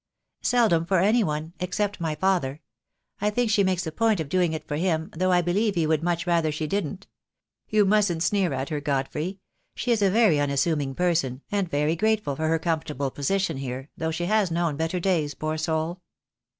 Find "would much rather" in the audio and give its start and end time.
5.85-6.51